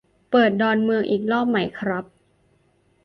[0.31, 2.05] เปิดดอนเมืองอีกรอบไหมครับ?